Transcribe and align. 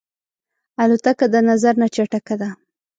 الوتکه 0.83 1.25
د 1.33 1.35
نظر 1.49 1.73
نه 1.81 1.87
چټکه 1.95 2.35
ده. 2.41 2.49